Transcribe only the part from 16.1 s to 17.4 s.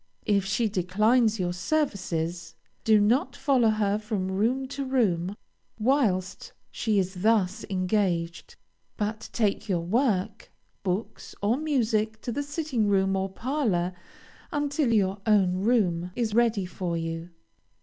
is ready for you.